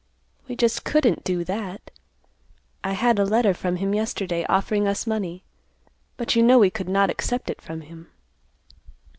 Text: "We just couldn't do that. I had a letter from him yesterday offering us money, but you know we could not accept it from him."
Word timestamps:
"We 0.47 0.55
just 0.55 0.83
couldn't 0.83 1.23
do 1.23 1.43
that. 1.43 1.91
I 2.83 2.93
had 2.93 3.19
a 3.19 3.23
letter 3.23 3.53
from 3.53 3.75
him 3.75 3.93
yesterday 3.93 4.43
offering 4.49 4.87
us 4.87 5.05
money, 5.05 5.43
but 6.17 6.35
you 6.35 6.41
know 6.41 6.57
we 6.57 6.71
could 6.71 6.89
not 6.89 7.11
accept 7.11 7.51
it 7.51 7.61
from 7.61 7.81
him." 7.81 8.07